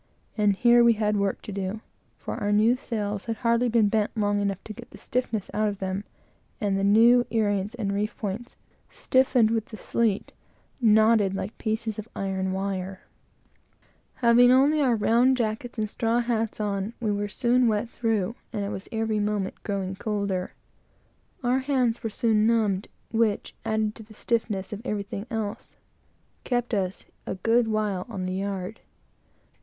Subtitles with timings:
[0.35, 1.79] And here we had work to do;
[2.17, 5.51] for our new sails, which had hardly been bent long enough to get the starch
[5.53, 8.55] out of them, were as stiff as boards, and the new earings and reef points,
[8.89, 10.33] stiffened with the sleet,
[10.81, 13.01] knotted like pieces of iron wire.
[14.15, 18.65] Having only our round jackets and straw hats on, we were soon wet through, and
[18.65, 20.53] it was every moment growing colder.
[21.43, 25.69] Our hands were soon stiffened and numbed, which, added to the stiffness of everything else,
[26.43, 28.79] kept us a good while on the yard.